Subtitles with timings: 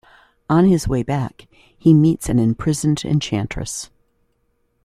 [0.49, 1.45] On his way back,
[1.77, 3.91] he meets an imprisoned Enchantress.